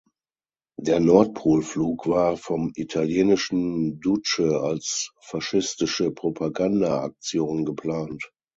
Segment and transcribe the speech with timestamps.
[0.79, 8.31] Der Nordpol-Flug war vom italienischen Duce als faschistische Propaganda-Aktion geplant.